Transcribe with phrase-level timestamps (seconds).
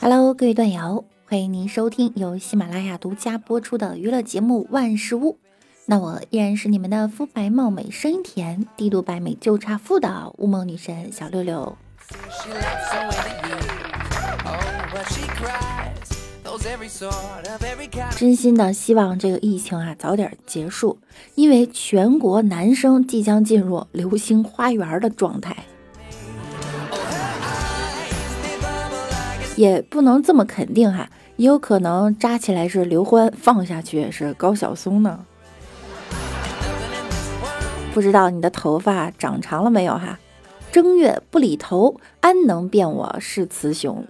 [0.00, 5.32] Hello，各位段友，欢迎您收听由喜马拉雅独家播出的娱乐节目《万事屋》。
[5.86, 11.78] 那我依然是你们的肤白貌美、声音甜、低度白美就差富的乌梦女神小六六。
[18.16, 20.98] 真心的希望这个疫情啊早点结束，
[21.34, 25.54] 因为全国男生即将进入流星花园的状态。
[29.56, 35.26] 也不能这么肯定哈，也有可能扎起来是刘欢，放下去是高晓松呢。
[37.92, 40.18] 不知道你的头发长长了没有哈？
[40.72, 44.04] 正月不理头，安能辨我是雌雄？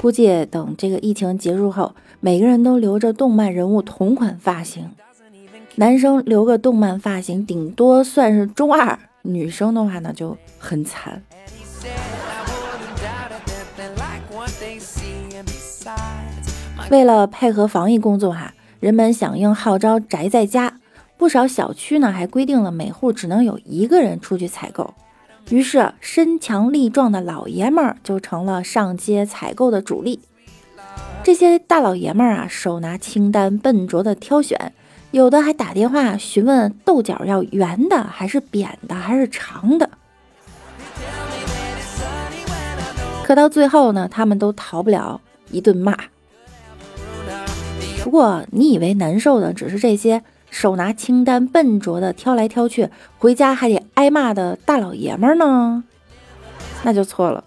[0.00, 4.90] 估计等这个疫情结束后，每个人都留着动漫人物同款发型。
[5.76, 11.22] 男生留个动漫发型，顶多算是中二；女生的话呢，就很惨。
[16.90, 18.54] 为了配合防疫工作哈。
[18.80, 20.80] 人们响应号召宅在家，
[21.18, 24.94] 不少小区呢还规定了每户只能有一个人出去采购。
[25.50, 30.20] 于是身强力壮的老爷们儿就成了上街采购的主力。
[31.22, 34.72] 这些大老爷们儿啊，手拿清单，笨拙的挑选，
[35.10, 39.90] 有的还打电话询问豆角要圆的还是扁的还是长的。
[43.24, 45.96] 可到最后呢，他们都逃不了一顿骂。
[48.02, 55.84] 不过，你以为难受的只是这些手拿清单、笨拙的挑来挑去，回家还得挨骂的大老爷们儿呢？
[56.82, 57.44] 那就错了，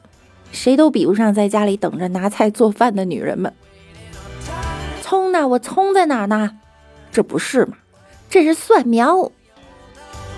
[0.51, 3.51] 谁都比不上在家里等着拿菜做饭的女人们。
[5.01, 5.47] 葱呢？
[5.47, 6.57] 我葱在哪呢？
[7.11, 7.77] 这不是吗？
[8.29, 9.31] 这是蒜苗。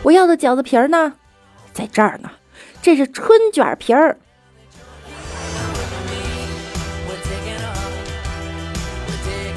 [0.04, 1.14] 我要的饺子皮儿呢？
[1.74, 2.30] 在这儿呢。
[2.82, 4.18] 这是春卷皮儿。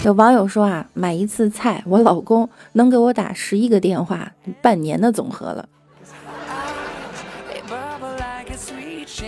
[0.04, 4.32] 有网友说啊，买一次菜，我老公能给我打十一个电话，
[4.62, 5.68] 半年的总和了。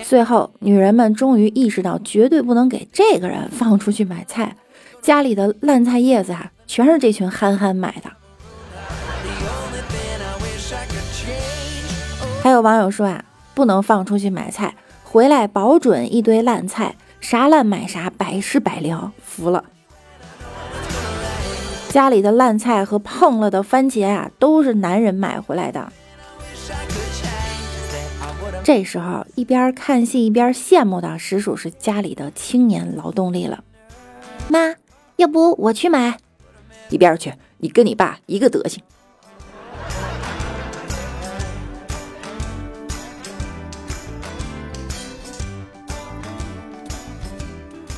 [0.05, 4.57] 最后，女人们终于意识到，绝对不能给这个人放出去买菜，
[5.01, 8.11] 家里的烂菜叶子啊，全是这群憨憨买的。
[12.43, 13.25] 还有网友说啊，
[13.55, 14.75] 不能放出去买菜，
[15.05, 19.65] 回来保准一堆烂菜，啥烂买啥，百试百灵，服了。
[21.89, 25.93] 家里的烂菜和碰了的番茄啊，都是男人买回来的。
[28.63, 33.65] 这时候一边看戏一边羡慕的，实属是家里的青年劳动力了。
[34.49, 34.75] 妈，
[35.17, 36.19] 要不我去买？
[36.89, 38.83] 一边去，你跟你爸一个德行。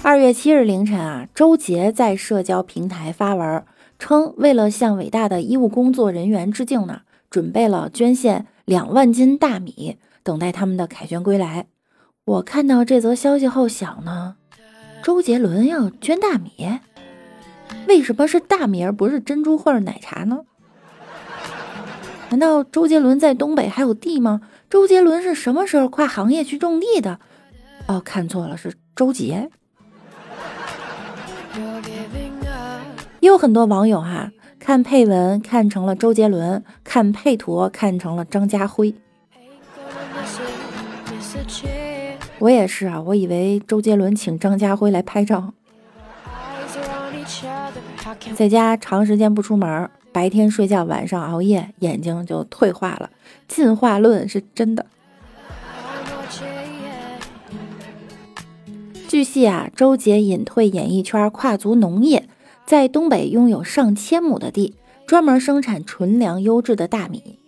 [0.03, 3.65] 二月七日凌晨啊，周杰在社交平台发文。
[3.99, 11.67] 称为了向伟大的医务工作人员致敬呢，准备了捐献两万斤大米，等待他们的凯旋归来。
[12.25, 14.37] 我看到这则消息后想呢，
[15.03, 16.79] 周杰伦要捐大米，
[17.89, 20.45] 为什么是大米而不是珍珠或者奶茶呢？
[22.31, 24.41] 难道周杰伦在东北还有地吗？
[24.71, 27.19] 周杰伦是什么时候跨行业去种地的？
[27.89, 29.51] 哦，看错了，是周杰。
[33.21, 38.95] 也有很多网友哈看配文看成了周杰伦，看配图看成了张家辉。
[42.39, 45.53] 我也是啊，我以为周杰伦请张家辉来拍照。
[48.35, 53.11] 在家长时间不出门，白天睡觉，晚上熬夜，眼睛就退化了。
[53.49, 54.87] 进化论是真的。
[59.09, 62.29] 据悉啊，周杰隐退演艺圈，跨足农业。
[62.65, 64.75] 在东北拥有上千亩的地，
[65.07, 67.39] 专门生产纯粮优质的大米。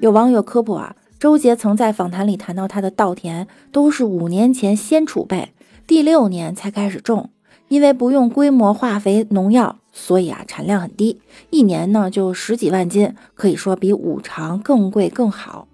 [0.00, 5.52] 有网友科普啊，周杰曾在访谈里谈到，他的稻田都是五年前先储备，
[5.84, 7.30] 第六年才开始种。
[7.66, 11.20] 因为不用规模化肥农药，所以啊产量很低，
[11.50, 15.68] 一年呢就十几万斤，可以说比五常更贵更好。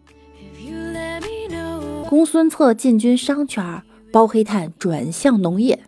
[2.08, 5.79] 公孙策进军商圈，包黑炭转向农业。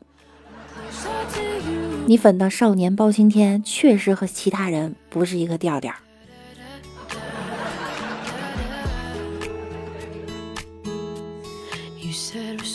[2.06, 5.92] 你粉的少年包青天确实和其他人不是一个调调。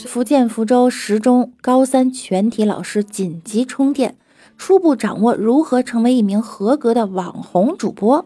[0.07, 4.15] 福建福州十中高三全体老师紧急充电，
[4.57, 8.25] 初步掌握如何成为一名合格的网红主播。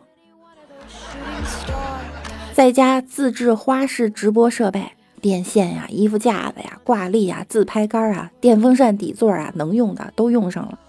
[2.54, 10.80] 在家自制花式直播设备，电线呀、衣服架子呀、挂历呀、自拍杆啊、电风扇底座啊，能用的都用上了。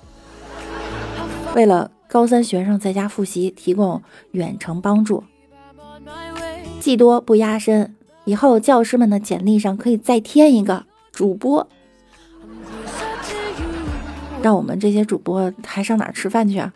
[1.56, 5.24] 为了高三学生在家复习提供远程帮助，
[6.78, 7.95] 技多不压身，
[8.26, 11.66] 以后教师们的简历上可以再添一个主播，
[14.42, 16.74] 让我们这些主播还上哪吃饭去啊？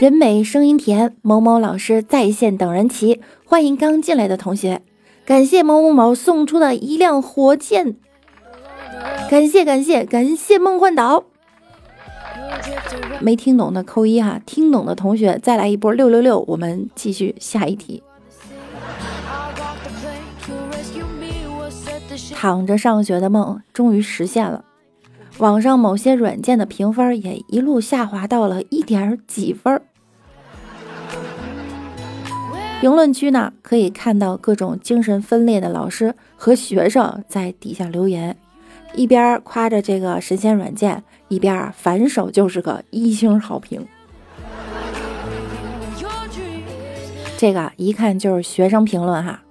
[0.00, 4.80] 人美声音甜，某某老师在线等人齐，欢迎刚进来的同学。
[5.26, 7.96] 感谢某某某送出的一辆火箭，
[9.30, 11.29] 感谢感谢感谢梦幻岛。
[13.20, 18.02] 没听懂的扣一哈，听懂的同学再来一波六六六，我们继续下一题。
[22.34, 24.64] 躺着上学的梦终于实现了。
[25.38, 29.80] 网上某些软件的评分也一路下滑到了一点几分。
[32.80, 38.36] 评论区呢，可以看到各种精神分裂的老师和学生在底下留言，
[38.94, 43.86] 一边夸着这个神仙软件，一边反手就是个一星好评。
[47.38, 49.42] 这个一看就是学生评论哈，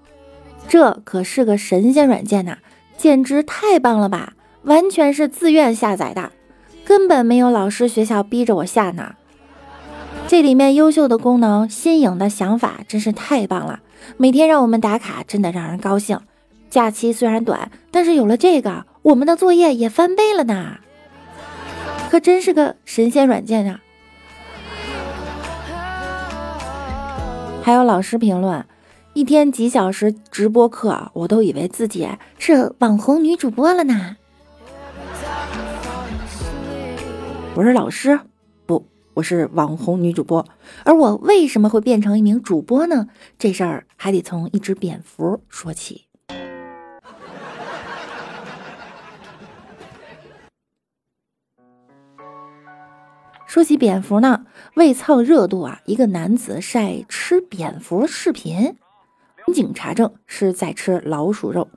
[0.67, 2.59] 这可是个神仙软件呐，
[2.97, 4.33] 简直太棒了吧！
[4.63, 6.31] 完全是自愿下载的，
[6.85, 9.15] 根本没有老师学校逼着我下呢。
[10.27, 13.79] 这里面优秀的功能、新颖的想法真是太棒了，
[14.17, 16.19] 每天让我们打卡，真的让人高兴。
[16.69, 20.77] 假期虽然短，但是有了这个，我们的作业也翻倍了呢。
[22.09, 23.81] 可真是个神仙软件啊！
[27.63, 28.65] 还有老师评论，
[29.13, 32.07] 一天几小时直播课，我都以为自己
[32.37, 34.15] 是网红女主播了呢。
[37.55, 38.19] 我是老师，
[38.65, 40.45] 不，我是网红女主播。
[40.83, 43.07] 而我为什么会变成一名主播呢？
[43.37, 46.08] 这事儿还得从一只蝙蝠说起。
[53.49, 58.75] 说起蝙蝠呢，为蹭热度啊，一个男子晒吃蝙蝠视频，
[59.47, 61.67] 民警查证是在吃老鼠肉。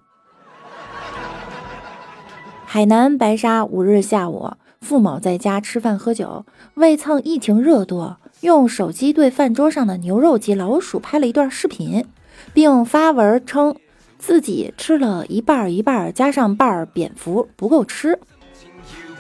[2.67, 4.53] 海南白沙五日下午。
[4.83, 12.05] 付某在家吃饭喝酒，为蹭疫情热度，用手机对饭桌上的牛肉及老鼠拍了一段视频，
[12.53, 13.77] 并发文称
[14.19, 18.19] 自己吃了一半一半，加上半蝙蝠不够吃，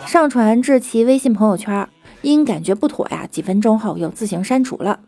[0.04, 1.88] 上传至其微信朋友圈。
[2.22, 5.00] 因感觉不妥呀，几分钟后又自行删除了。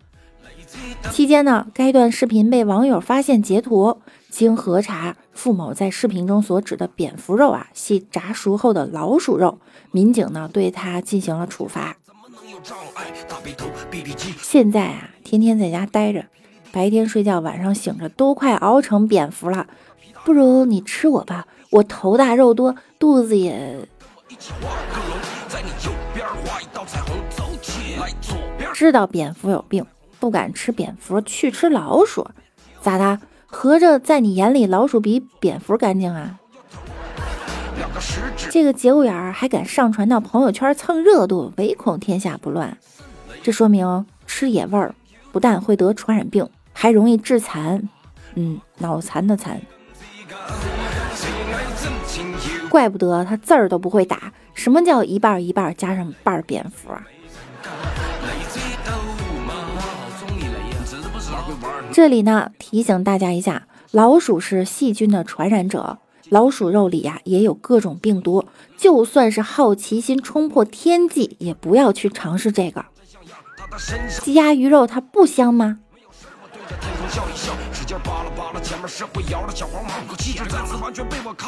[1.11, 3.99] 期间呢，该段视频被网友发现截图。
[4.31, 9.61] 经核查，付某在视频中所指的蝙蝠肉啊，系炸熟后的老鼠肉。
[9.93, 11.97] 民警呢，对他进行了处罚。
[14.43, 16.25] 现在啊，天天在家待着，
[16.73, 19.69] 白天睡觉，晚上醒着，都快熬成蝙蝠了。
[20.25, 23.87] 不如你吃我吧，我头大肉多，肚子也……
[28.73, 29.85] 知道蝙蝠有病，
[30.19, 32.27] 不敢吃蝙蝠，去吃老鼠，
[32.81, 33.21] 咋的？
[33.47, 36.39] 合着在你眼里，老鼠比蝙蝠干净啊？
[38.51, 42.77] 这个节骨眼儿还敢上传到朋友圈蹭热度，唯恐天下不乱。
[43.43, 44.95] 这说明吃野味儿
[45.31, 47.89] 不但会得传染病，还容易致残。
[48.35, 49.61] 嗯，脑残的残。
[52.69, 54.33] 怪不得他字儿都不会打。
[54.55, 57.07] 什么叫一半一半加上半蝙蝠啊？
[61.93, 65.99] 这里呢，提醒大家一下，老鼠是细菌的传染者，
[66.31, 68.45] 老鼠肉里呀也有各种病毒。
[68.77, 72.85] 就算是好奇心冲破天际，也不要去尝试这个。
[74.23, 75.79] 鸡鸭鱼肉它不香吗？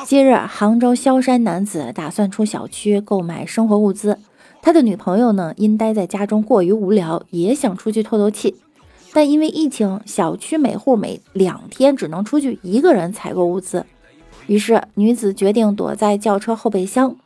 [0.07, 4.19] 近日，杭州萧山男子打算出小区购买生活物资，
[4.63, 8.57] 他的女朋友呢，因待在家中过于无聊，也想出去透透气。
[9.13, 13.85] 但因为疫情，小区每户每两天只能出去一个人采购物资，
[14.47, 17.17] 于是女子决定躲在轿车后备箱。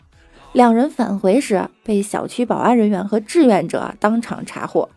[0.53, 4.89] 两人返回时，被小区保安人员和志愿者当场查获。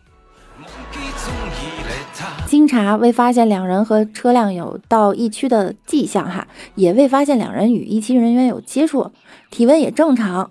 [2.64, 9.12] 经查未发现两人和车辆有到疫区的迹象，哈，也未发现两人与疫区人员有接触，
[9.50, 10.50] 体温也正常。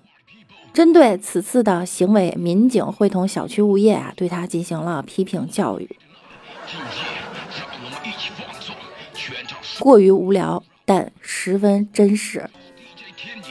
[0.75, 5.89] 针对此次的行为，民警会同小区物业啊，对他进行了批评教育。
[9.79, 12.47] 过于无聊，但十分真实。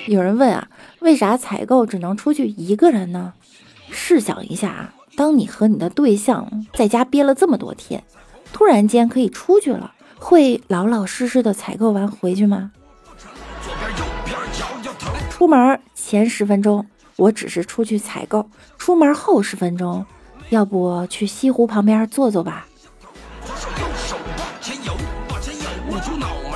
[0.06, 0.68] 有人问啊，
[1.00, 3.32] 为啥采购只能出去一个人呢？
[3.90, 8.04] 试想一下啊，当你和你的对象在家憋了这么多天，
[8.52, 12.70] 突然间可以出去了，会老老实实的采购完回去吗？
[15.30, 18.42] 出门前十分钟，我只是出去采购；
[18.78, 20.06] 出门后十分钟，
[20.50, 22.66] 要不去西湖旁边坐坐吧。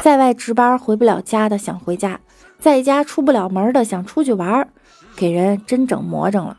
[0.02, 2.20] 在外值班回不了家的想回家，
[2.60, 4.68] 在家出不了门的想出去玩，
[5.16, 6.56] 给人真整魔怔了。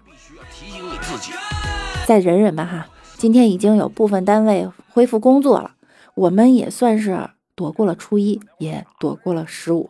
[2.05, 5.71] 再忍忍吧哈，今天已经有部分单位恢复工作了，
[6.13, 9.89] 我们也算是躲过了初一，也躲过了十五。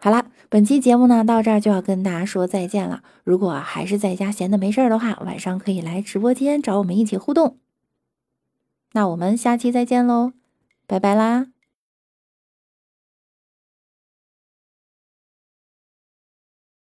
[0.00, 3.02] 好啦，本期节目呢到这儿就要跟大家说再见了。
[3.22, 7.58] 如果还是在家闲的没事儿的话，晚上可以来直播间找我们一起互动。
[8.92, 10.32] 那我们下期再见喽，
[10.86, 11.46] 拜拜啦！